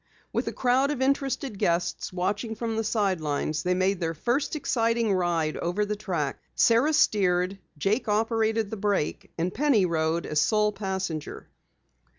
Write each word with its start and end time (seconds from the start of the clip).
With 0.33 0.47
a 0.47 0.51
crowd 0.51 0.89
of 0.89 0.99
interested 0.99 1.59
guests 1.59 2.11
watching 2.11 2.55
from 2.55 2.75
the 2.75 2.83
sidelines, 2.83 3.61
they 3.61 3.75
made 3.75 3.99
their 3.99 4.15
first 4.15 4.55
exciting 4.55 5.13
ride 5.13 5.57
over 5.57 5.85
the 5.85 5.95
track. 5.95 6.39
Sara 6.55 6.91
steered, 6.93 7.59
Jake 7.77 8.07
operated 8.07 8.71
the 8.71 8.77
brake, 8.77 9.31
and 9.37 9.53
Penny 9.53 9.85
rode 9.85 10.25
as 10.25 10.41
sole 10.41 10.71
passenger. 10.71 11.49